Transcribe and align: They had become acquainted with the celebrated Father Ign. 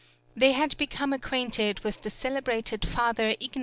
They 0.35 0.53
had 0.53 0.75
become 0.77 1.13
acquainted 1.13 1.81
with 1.81 2.01
the 2.01 2.09
celebrated 2.09 2.87
Father 2.87 3.33
Ign. 3.35 3.59